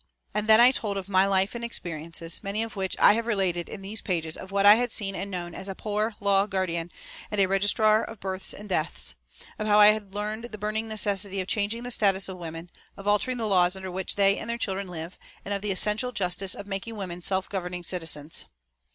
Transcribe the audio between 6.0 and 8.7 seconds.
Law Guardian and a registrar of births and